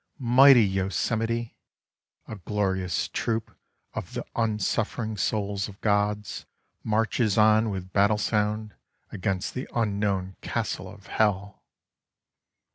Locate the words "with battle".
7.69-8.17